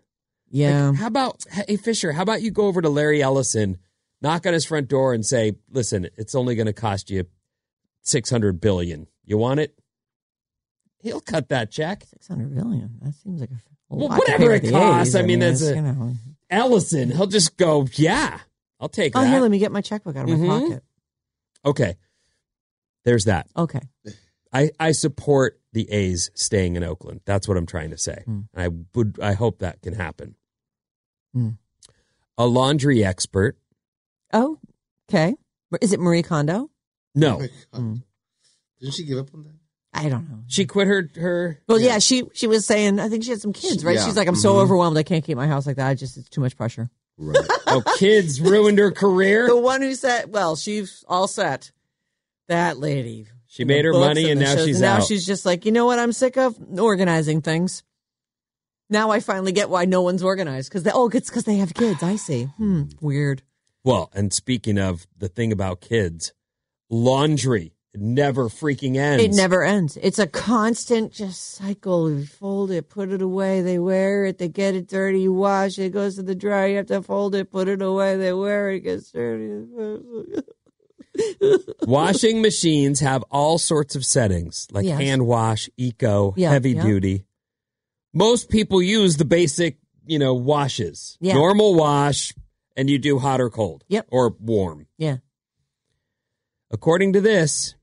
[0.49, 0.89] Yeah.
[0.89, 3.77] Like, how about, hey, Fisher, how about you go over to Larry Ellison,
[4.21, 7.25] knock on his front door and say, listen, it's only going to cost you
[8.03, 9.07] 600 billion.
[9.25, 9.77] You want it?
[10.99, 12.03] He'll cut that check.
[12.05, 12.99] 600 billion.
[13.01, 13.55] That seems like a
[13.89, 15.09] Well, lot whatever it costs.
[15.09, 15.15] A's.
[15.15, 16.13] I mean, that's a- you know.
[16.49, 18.39] Ellison, he'll just go, yeah,
[18.79, 19.27] I'll take Oh, that.
[19.27, 20.47] here, let me get my checkbook out of my Mhm.
[20.69, 20.83] pocket.
[21.65, 21.97] Okay.
[23.03, 23.47] There's that.
[23.55, 23.81] Okay.
[24.57, 27.21] I, I support the A's staying in Oakland.
[27.25, 28.23] That's what I'm trying to say.
[28.25, 28.41] Hmm.
[28.55, 30.35] I would I hope that can happen.
[31.33, 31.49] Hmm.
[32.37, 33.57] A laundry expert.
[34.33, 34.59] Oh,
[35.09, 35.35] okay.
[35.81, 36.69] Is it Marie Kondo?
[37.15, 37.41] No.
[37.73, 38.03] Mm.
[38.79, 39.53] Didn't she give up on that?
[39.93, 40.43] I don't know.
[40.47, 41.99] She quit her her Well, yeah.
[41.99, 43.95] she she was saying I think she had some kids, right?
[43.95, 44.05] Yeah.
[44.05, 44.59] She's like, I'm so Mm-hmm.
[44.59, 44.63] Mhm.
[44.63, 45.87] overwhelmed, I can't keep my house like that.
[45.87, 46.89] I just it's too much pressure.
[47.17, 47.37] Right.
[47.67, 49.47] oh kids ruined her career.
[49.47, 51.71] The one who said, well, she's all set.
[52.47, 53.27] That lady.
[53.47, 55.03] She made her money and the now shows, she's now out.
[55.05, 55.99] she's just like, you know what?
[55.99, 57.83] I'm sick of organizing things.
[58.89, 61.73] Now I finally get why no one's organized because they oh it's because they have
[61.73, 62.03] kids.
[62.03, 62.45] I see.
[62.57, 62.83] Hmm.
[63.01, 63.43] Weird.
[63.83, 66.33] Well, and speaking of the thing about kids,
[66.89, 69.23] laundry never freaking ends.
[69.23, 69.97] It never ends.
[70.01, 72.11] It's a constant just cycle.
[72.11, 73.61] You fold it, put it away.
[73.61, 74.37] They wear it.
[74.37, 75.21] They get it dirty.
[75.21, 75.85] You wash it.
[75.85, 76.67] It goes to the dryer.
[76.67, 78.15] You have to fold it, put it away.
[78.17, 78.77] They wear it.
[78.77, 79.65] It gets dirty.
[81.83, 84.99] Washing machines have all sorts of settings, like Yes.
[84.99, 86.83] hand wash, eco, Yeah, heavy yeah.
[86.83, 87.25] duty.
[88.13, 91.17] Most people use the basic, you know, washes.
[91.21, 91.33] Yeah.
[91.33, 92.33] Normal wash,
[92.75, 93.83] and you do hot or cold.
[93.89, 94.07] Yep.
[94.11, 94.87] Or warm.
[94.97, 95.17] Yeah.
[96.71, 97.75] According to this,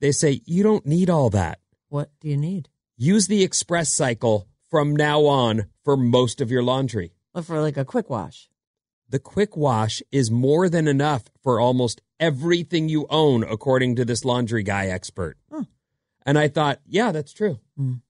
[0.00, 1.58] they say you don't need all that.
[1.88, 2.68] What do you need?
[2.96, 7.12] Use the express cycle from now on for most of your laundry.
[7.34, 8.48] Well, For like a quick wash.
[9.08, 14.24] The quick wash is more than enough for almost everything you own, according to this
[14.24, 15.36] laundry guy expert.
[15.50, 15.64] Huh.
[16.24, 17.58] And I thought, yeah, that's true.
[17.78, 18.00] Mm.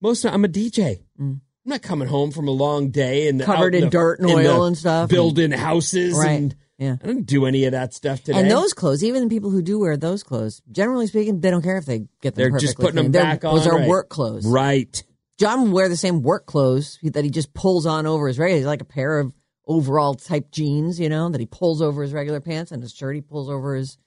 [0.00, 1.02] Most I'm a DJ.
[1.20, 1.40] Mm.
[1.40, 4.30] I'm not coming home from a long day and Covered out in the- dirt and
[4.30, 5.10] in oil and stuff.
[5.10, 6.16] building houses.
[6.16, 6.38] Right.
[6.38, 6.96] And Yeah.
[7.02, 8.38] I don't do any of that stuff today.
[8.38, 11.62] And those clothes, even the people who do wear those clothes, generally speaking, they don't
[11.62, 13.12] care if they get them they're just putting them clean.
[13.12, 13.56] They're- back on.
[13.56, 13.88] Those are right.
[13.88, 14.46] work clothes.
[14.46, 15.02] Right.
[15.38, 18.64] John will wear the same work clothes that he just pulls on over his regular,
[18.64, 19.32] like a pair of
[19.66, 23.14] overall type jeans, you know, that he pulls over his regular pants and his shirt
[23.16, 23.98] he pulls over his.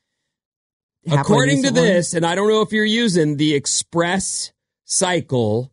[1.09, 4.51] According to this, and I don't know if you're using the express
[4.83, 5.71] cycle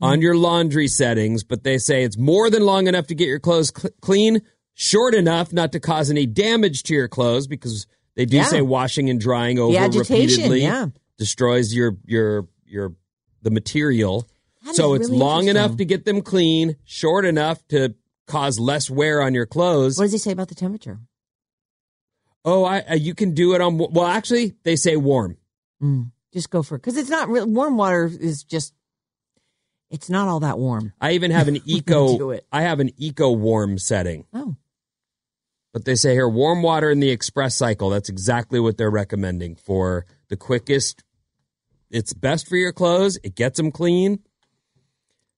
[0.00, 0.22] on Mm.
[0.22, 3.72] your laundry settings, but they say it's more than long enough to get your clothes
[3.76, 4.42] cl- clean,
[4.74, 8.44] short enough not to cause any damage to your clothes because they do Yeah.
[8.44, 10.86] say washing and drying over repeatedly yeah.
[11.18, 12.94] destroys your your your
[13.42, 14.28] the material.
[14.64, 17.94] That So it's really long enough to get them clean, short enough to
[18.26, 19.98] cause less wear on your clothes.
[19.98, 20.98] What does he say about the temperature?
[22.44, 25.36] Oh, I, uh, you can do it on well actually they say warm.
[25.82, 27.46] Mm, just go for it because it's not real.
[27.46, 28.74] Warm water is just.
[29.90, 30.94] It's not all that warm.
[31.00, 32.30] I even have an eco.
[32.30, 32.46] it.
[32.50, 34.24] I have an eco warm setting.
[34.32, 34.56] Oh.
[35.72, 37.90] But they say here warm water in the express cycle.
[37.90, 41.04] That's exactly what they're recommending for the quickest.
[41.90, 43.18] It's best for your clothes.
[43.22, 44.20] It gets them clean.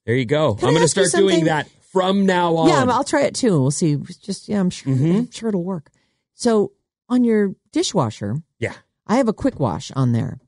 [0.06, 0.54] There you go.
[0.54, 2.68] Can I'm going to start doing that from now on.
[2.68, 3.59] Yeah, I'll try it too.
[3.59, 3.96] We'll see.
[4.20, 4.92] Just yeah, I'm sure.
[4.92, 5.16] Mm-hmm.
[5.16, 5.90] I'm sure it'll work.
[6.35, 6.72] So
[7.09, 8.74] on your dishwasher, yeah.
[9.07, 10.38] I have a quick wash on there.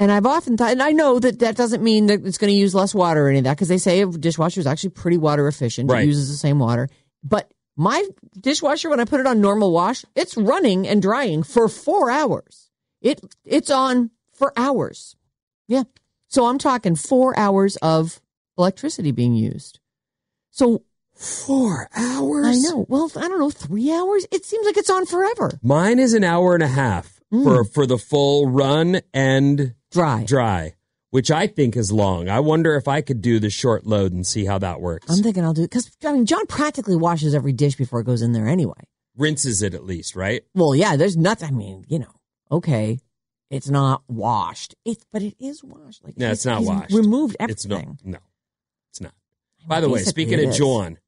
[0.00, 2.58] And I've often thought, and I know that that doesn't mean that it's going to
[2.58, 5.18] use less water or any of that because they say a dishwasher is actually pretty
[5.18, 5.90] water efficient.
[5.90, 6.04] Right.
[6.04, 6.88] It uses the same water.
[7.24, 8.04] But my
[8.38, 12.70] dishwasher, when I put it on normal wash, it's running and drying for four hours.
[13.00, 15.16] It It's on for hours.
[15.66, 15.84] Yeah.
[16.28, 18.20] So I'm talking four hours of
[18.56, 19.80] electricity being used.
[20.50, 20.82] So
[21.14, 22.46] four hours?
[22.46, 22.86] I know.
[22.88, 24.26] Well, I don't know, three hours?
[24.30, 25.58] It seems like it's on forever.
[25.62, 29.74] Mine is an hour and a half for for the full run and Mm.
[29.90, 30.24] dry.
[30.24, 30.74] Dry,
[31.10, 32.28] which I think is long.
[32.28, 35.06] I wonder if I could do the short load and see how that works.
[35.10, 38.04] I'm thinking I'll do it because I mean John practically washes every dish before it
[38.04, 38.74] goes in there anyway.
[39.16, 40.42] Rinses it at least, right?
[40.54, 41.48] Well, yeah, there's nothing.
[41.48, 42.12] I mean, you know,
[42.52, 43.00] okay,
[43.50, 44.74] it's not washed.
[44.84, 46.04] It's but it is washed.
[46.04, 46.92] Like No, it's not washed.
[46.94, 47.88] Removed It's no, everything.
[47.88, 48.22] no, it's not.
[49.68, 50.54] By the way, speaking of.
[50.54, 50.98] John,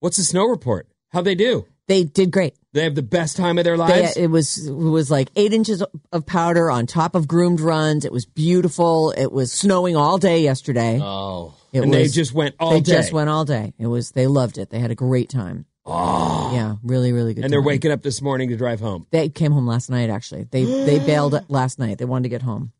[0.00, 0.88] what's the snow report?
[1.10, 1.66] How'd they do?
[1.88, 2.54] They did great.
[2.72, 4.16] They have the best time of their They, lives.
[4.16, 8.04] it was it was like eight inches of powder on top of groomed runs.
[8.06, 9.10] It was beautiful.
[9.10, 10.98] It was snowing all day yesterday.
[11.02, 12.76] Oh, It and they just went all day.
[12.76, 12.92] they day.
[12.92, 13.74] just went all day.
[13.78, 14.70] It was they loved it.
[14.70, 15.66] They had a great time.
[15.84, 16.52] Oh.
[16.54, 17.44] Yeah, really, really good.
[17.44, 19.06] and they're waking up this morning to drive home.
[19.10, 20.08] They came home last night.
[20.08, 21.98] Actually, they they bailed last night.
[21.98, 22.72] They wanted to get home.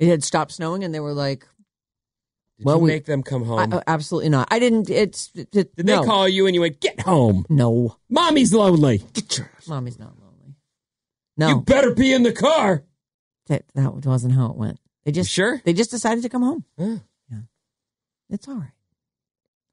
[0.00, 1.46] It had stopped snowing, and they were like,
[2.60, 3.58] Did Well, you we- make them come home?
[3.72, 4.46] I, uh, "Absolutely not.
[4.50, 4.90] I didn't.
[4.90, 6.00] It's it, Did no.
[6.02, 7.46] they call you and you went, get home?
[7.48, 8.98] No, Mommy's lonely.
[9.14, 9.50] Get your.
[9.66, 10.56] mommy's not lonely.
[11.38, 12.84] No, You better be in the car.
[13.46, 14.78] that that wasn't how it went.
[15.06, 15.62] They just sure?
[15.64, 16.64] They just decided to come home.
[16.76, 16.96] Yeah.
[17.30, 17.38] Yeah,
[18.28, 18.72] it's all right.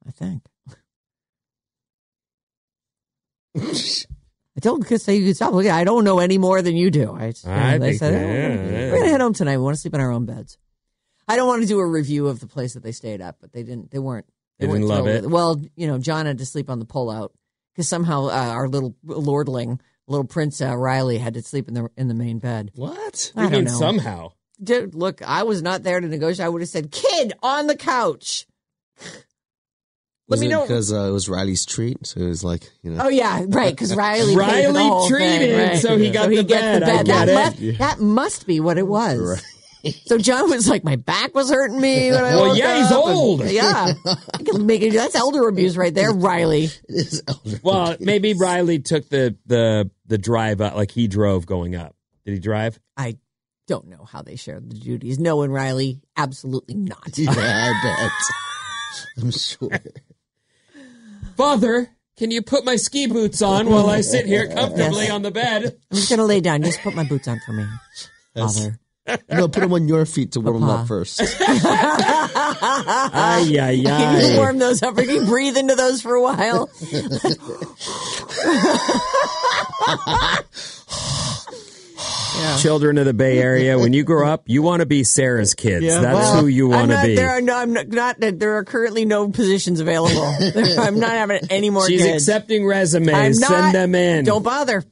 [0.06, 0.42] I think.
[4.56, 5.52] I told Chris that you could stop.
[5.52, 7.12] Look, I don't know any more than you do.
[7.12, 8.98] I, I they think- said, "Oh, yeah, we're yeah.
[8.98, 9.58] gonna head home tonight.
[9.58, 10.56] We want to sleep in our own beds.
[11.28, 13.52] I don't want to do a review of the place that they stayed at, but
[13.52, 13.90] they didn't.
[13.90, 14.26] They weren't.
[14.58, 15.30] They weren't didn't love thrilled it?
[15.30, 17.30] Well, you know, John had to sleep on the pullout
[17.74, 21.88] because somehow uh, our little lordling, little Prince uh, Riley, had to sleep in the
[21.96, 22.70] in the main bed.
[22.74, 23.32] What?
[23.36, 23.78] I You don't mean know.
[23.78, 24.32] somehow?
[24.60, 26.44] Dude, look, I was not there to negotiate.
[26.44, 28.46] I would have said, "Kid on the couch."
[30.30, 30.62] Let me it know.
[30.62, 33.04] because uh, it was Riley's treat, so it was like you know.
[33.04, 33.70] Oh yeah, right.
[33.70, 35.78] Because Riley, paid for the Riley whole thing, treated, right.
[35.78, 36.82] so he got the gets bed.
[36.82, 37.34] I That, it.
[37.34, 39.42] Must, that must be what it was.
[40.06, 43.06] So John was like, "My back was hurting me." When I Well, yeah, he's up,"
[43.06, 43.44] and- old.
[43.50, 43.92] yeah,
[44.58, 44.92] make it.
[44.92, 46.70] That's elder abuse right there, Riley.
[47.62, 51.94] Well, maybe Riley took the the the drive up, like he drove going up.
[52.24, 52.78] Did he drive?
[52.96, 53.16] I
[53.66, 55.18] don't know how they shared the duties.
[55.18, 57.16] No, and Riley, absolutely not.
[57.16, 58.12] Yeah, I bet.
[59.22, 59.70] I'm sure.
[61.36, 65.30] Father, can you put my ski boots on while I sit here comfortably on the
[65.30, 65.78] bed?
[65.90, 66.62] I'm just gonna lay down.
[66.62, 67.64] Just put my boots on for me,
[68.34, 68.80] Father.
[69.30, 70.86] No, put them on your feet to warm them up uh-huh.
[70.86, 71.20] first.
[73.10, 74.96] Ay, ay, Can you warm those up?
[74.96, 76.70] Or can you breathe into those for a while?
[82.60, 85.86] Children of the Bay Area, when you grow up, you want to be Sarah's kids.
[85.86, 87.16] That's Well, who you want to be.
[87.16, 88.16] There are no, I'm not, not.
[88.20, 90.24] There are currently no positions available.
[90.78, 91.86] I'm not having any more.
[91.86, 92.28] She's kids.
[92.28, 93.14] accepting resumes.
[93.14, 94.24] I'm not, Send them in.
[94.24, 94.84] Don't bother.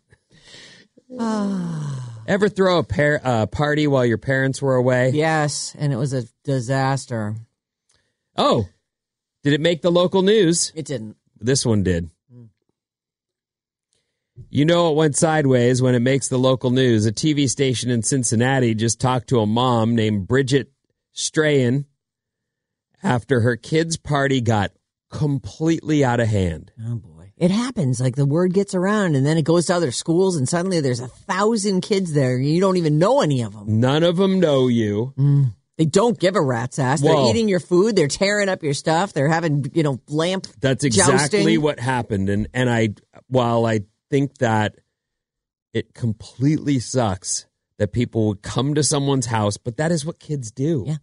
[1.18, 2.05] Ah.
[2.26, 5.10] Ever throw a par- uh, party while your parents were away?
[5.10, 7.36] Yes, and it was a disaster.
[8.36, 8.68] Oh,
[9.42, 10.72] did it make the local news?
[10.74, 11.16] It didn't.
[11.38, 12.10] This one did.
[14.50, 17.06] You know it went sideways when it makes the local news.
[17.06, 20.70] A TV station in Cincinnati just talked to a mom named Bridget
[21.12, 21.86] Strahan
[23.02, 24.72] after her kid's party got
[25.10, 26.72] completely out of hand.
[26.86, 28.00] Oh boy, it happens.
[28.00, 31.00] Like the word gets around, and then it goes to other schools, and suddenly there's
[31.00, 32.36] a thousand kids there.
[32.36, 33.80] and You don't even know any of them.
[33.80, 35.12] None of them know you.
[35.18, 35.52] Mm.
[35.78, 37.02] They don't give a rat's ass.
[37.02, 37.96] They're eating your food.
[37.96, 39.12] They're tearing up your stuff.
[39.12, 40.46] They're having you know lamp.
[40.60, 41.60] That's exactly jousting.
[41.60, 42.30] what happened.
[42.30, 42.94] And and I
[43.28, 44.76] while I think that
[45.74, 47.44] it completely sucks
[47.78, 50.84] that people would come to someone's house, but that is what kids do.
[50.86, 50.96] Yeah.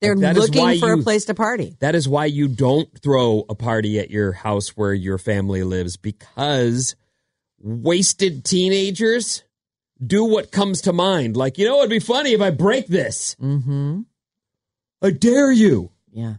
[0.00, 1.76] They're Like, that is why looking for you- a place to party.
[1.80, 5.96] That is why you don't throw a party at your house where your family lives
[5.96, 6.96] because
[7.62, 9.42] wasted teenagers
[10.04, 11.36] do what comes to mind.
[11.36, 13.36] Like, you know, it'd be funny if I break this.
[13.40, 14.00] Mm-hmm.
[15.02, 15.90] I dare you.
[16.10, 16.36] Yeah.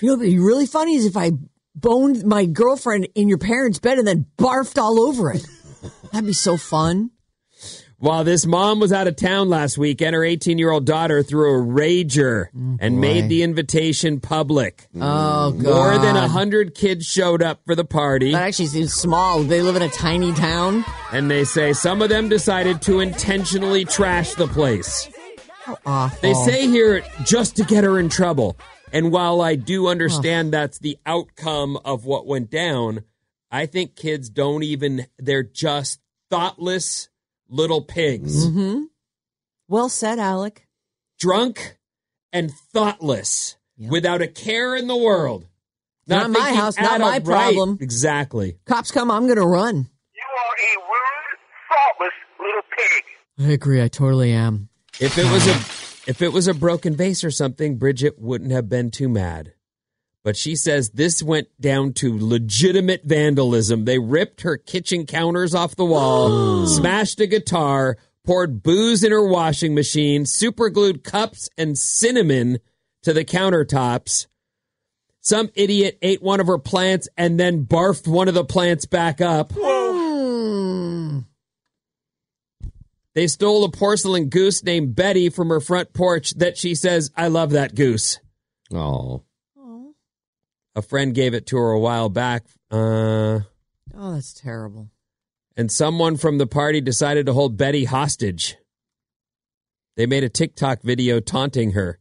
[0.00, 1.32] You know, what'd be really funny is if I
[1.76, 5.46] boned my girlfriend in your parents' bed and then barfed all over it.
[6.12, 7.10] That'd be so fun.
[8.00, 11.52] While this mom was out of town last weekend, her 18 year old daughter threw
[11.52, 12.46] a rager
[12.78, 14.86] and made the invitation public.
[14.94, 15.62] Oh, God.
[15.62, 18.30] More than 100 kids showed up for the party.
[18.30, 19.42] That actually seems small.
[19.42, 20.84] They live in a tiny town.
[21.10, 25.10] And they say some of them decided to intentionally trash the place.
[25.64, 26.20] How awful.
[26.22, 28.56] They say here just to get her in trouble.
[28.92, 33.02] And while I do understand that's the outcome of what went down,
[33.50, 35.98] I think kids don't even, they're just
[36.30, 37.08] thoughtless
[37.48, 38.46] little pigs.
[38.46, 38.84] Mm-hmm.
[39.68, 40.66] Well said, Alec.
[41.18, 41.76] Drunk
[42.32, 45.46] and thoughtless without a care in the world.
[46.06, 47.78] Not my house, not at a- my right, problem.
[47.80, 48.58] Exactly.
[48.66, 49.76] Cops come, I'm going to run.
[50.14, 53.46] You are a rude, thoughtless little pig.
[53.46, 53.82] I agree.
[53.82, 54.68] I totally am.
[55.00, 58.68] If it was a if it was a broken vase or something, Bridget wouldn't have
[58.68, 59.52] been too mad.
[60.24, 63.84] But she says this went down to legitimate vandalism.
[63.84, 69.26] They ripped her kitchen counters off the wall, smashed a guitar, poured booze in her
[69.26, 72.58] washing machine, superglued cups and cinnamon
[73.02, 74.26] to the countertops.
[75.20, 79.20] Some idiot ate one of her plants and then barfed one of the plants back
[79.20, 79.52] up.
[83.14, 87.26] They stole a porcelain goose named Betty from her front porch that she says, I
[87.26, 88.20] love that goose.
[88.72, 89.24] Oh.
[90.78, 92.44] A friend gave it to her a while back.
[92.70, 93.40] Uh,
[94.00, 94.90] Oh, that's terrible.
[95.56, 98.56] And someone from the party decided to hold Betty hostage.
[99.96, 101.98] They made a TikTok video taunting her.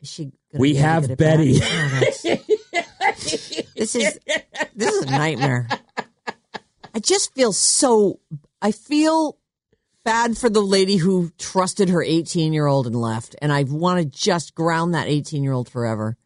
[0.00, 0.32] Is she?
[0.52, 1.60] We have Betty.
[1.62, 2.00] Oh,
[3.76, 4.18] this is
[4.74, 5.68] this is a nightmare.
[6.92, 8.18] I just feel so.
[8.60, 9.38] I feel
[10.02, 14.00] bad for the lady who trusted her 18 year old and left, and I want
[14.00, 16.16] to just ground that 18 year old forever.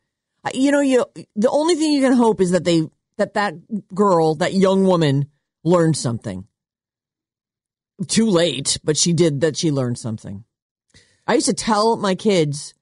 [0.52, 1.04] You know, you
[1.36, 2.82] the only thing you can hope is that they
[3.18, 3.54] that that
[3.94, 5.26] girl, that young woman,
[5.64, 6.46] learned something.
[8.08, 9.56] Too late, but she did that.
[9.56, 10.44] She learned something.
[11.26, 12.74] I used to tell my kids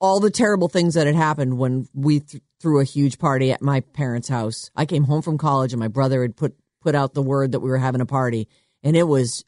[0.00, 3.62] all the terrible things that had happened when we th- threw a huge party at
[3.62, 4.70] my parents' house.
[4.74, 7.60] I came home from college and my brother had put put out the word that
[7.60, 8.48] we were having a party
[8.82, 9.44] and it was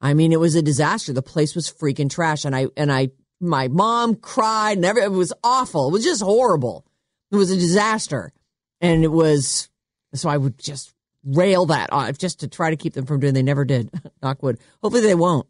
[0.00, 1.12] I mean it was a disaster.
[1.12, 3.10] The place was freaking trash and I and I
[3.40, 5.88] my mom cried and every, it was awful.
[5.88, 6.84] It was just horrible.
[7.30, 8.32] It was a disaster.
[8.80, 9.68] And it was
[10.14, 13.34] so I would just rail that off just to try to keep them from doing
[13.34, 13.90] they never did.
[14.22, 14.58] Knockwood.
[14.82, 15.46] Hopefully they won't.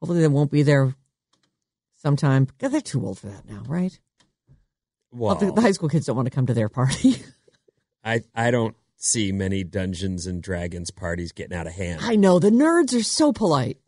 [0.00, 0.94] Hopefully they won't be there
[1.96, 2.44] sometime.
[2.44, 3.98] because they're too old for that now, right?
[5.12, 7.22] Well, the, the high school kids don't want to come to their party.
[8.04, 12.00] I, I don't see many Dungeons and Dragons parties getting out of hand.
[12.02, 13.78] I know the nerds are so polite.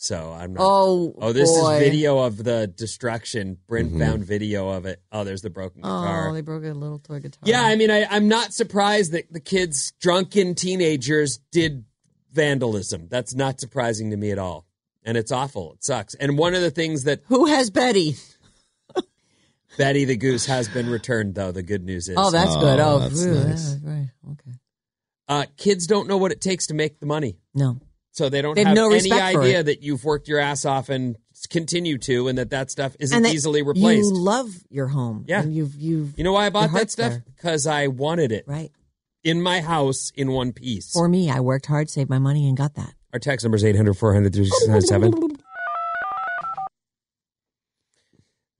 [0.00, 0.62] So I'm not.
[0.62, 1.74] Oh, oh, this boy.
[1.74, 3.58] is video of the destruction.
[3.66, 5.02] Brent found video of it.
[5.10, 6.28] Oh, there's the broken guitar.
[6.28, 7.40] Oh, they broke a little toy guitar.
[7.44, 11.84] Yeah, I mean, I, I'm not surprised that the kids, drunken teenagers, did
[12.32, 13.08] vandalism.
[13.08, 14.68] That's not surprising to me at all.
[15.02, 15.72] And it's awful.
[15.72, 16.14] It sucks.
[16.14, 18.14] And one of the things that Who has Betty?
[19.78, 21.50] Betty the Goose has been returned, though.
[21.50, 22.14] The good news is.
[22.16, 22.78] Oh, that's good.
[22.78, 23.74] Oh, that's phew, nice.
[23.82, 24.10] yeah, right.
[24.30, 24.58] Okay.
[25.26, 27.36] Uh, kids don't know what it takes to make the money.
[27.52, 27.80] No.
[28.18, 30.88] So they don't They have have no any idea that you've worked your ass off
[30.88, 31.16] and
[31.50, 34.10] continue to, and that that stuff isn't and that easily replaced.
[34.10, 35.24] You love your home.
[35.28, 35.42] Yeah.
[35.42, 37.12] And you've you've You know why I bought that stuff?
[37.24, 38.72] Because I wanted it Right.
[39.22, 40.90] in my house in one piece.
[40.94, 42.92] For me, I worked hard, saved my money, and got that.
[43.12, 44.34] Our text number is 800 400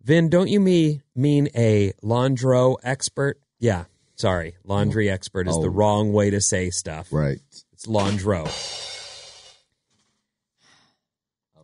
[0.04, 3.40] Vin, don't you me mean a laundro expert?
[3.58, 4.54] Yeah, sorry.
[4.62, 5.14] Laundry oh.
[5.14, 5.62] expert is Oh.
[5.62, 7.08] the wrong way to say stuff.
[7.12, 7.40] Right.
[7.72, 8.86] It's laundro.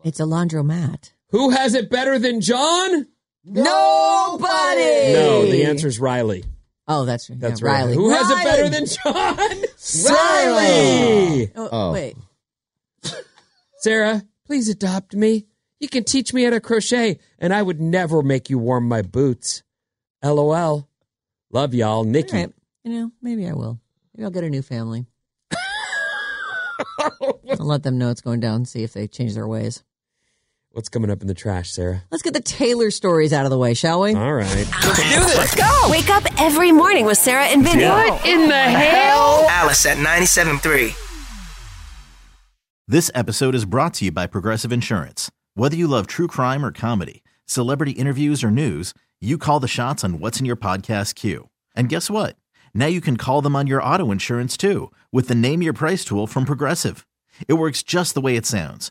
[0.04, 1.12] It's a laundromat.
[1.30, 3.06] Who has it better than John?
[3.44, 5.12] Nobody.
[5.12, 6.44] No, the answer is Riley.
[6.86, 7.40] Oh, that's right.
[7.40, 7.74] That's yeah, right.
[7.80, 7.94] Riley.
[7.94, 10.14] Who has it better than John?
[10.14, 11.50] Riley.
[11.56, 11.92] Oh, Oh.
[11.92, 12.16] wait.
[13.78, 15.46] Sarah, please adopt me.
[15.80, 19.02] You can teach me how to crochet, and I would never make you warm my
[19.02, 19.62] boots.
[20.22, 20.88] LOL.
[21.50, 22.36] Love y'all, Nikki.
[22.36, 22.52] All right.
[22.84, 23.78] You know, maybe I will.
[24.14, 25.06] Maybe I'll get a new family.
[26.98, 29.82] I'll let them know it's going down and see if they change their ways.
[30.74, 32.02] What's coming up in the trash, Sarah?
[32.10, 34.12] Let's get the Taylor stories out of the way, shall we?
[34.12, 34.44] All right.
[34.82, 35.36] Let's do this.
[35.36, 35.88] Let's go.
[35.88, 37.84] Wake up every morning with Sarah and Vinny.
[37.84, 39.46] What in the hell?
[39.48, 40.96] Alice at 97.3.
[42.88, 45.30] This episode is brought to you by Progressive Insurance.
[45.54, 50.02] Whether you love true crime or comedy, celebrity interviews or news, you call the shots
[50.02, 51.50] on what's in your podcast queue.
[51.76, 52.34] And guess what?
[52.74, 56.04] Now you can call them on your auto insurance too with the Name Your Price
[56.04, 57.06] tool from Progressive.
[57.46, 58.90] It works just the way it sounds.